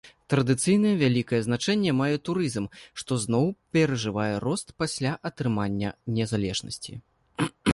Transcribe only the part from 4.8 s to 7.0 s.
пасля атрымання незалежнасці.